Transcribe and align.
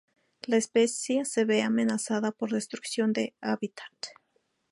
La 0.47 0.57
especie 0.57 1.25
se 1.25 1.45
ve 1.45 1.61
amenazada 1.61 2.31
por 2.31 2.49
destrucción 2.51 3.13
de 3.13 3.35
hábitat. 3.39 3.93